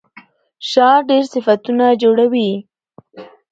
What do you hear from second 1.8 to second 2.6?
جوړوي.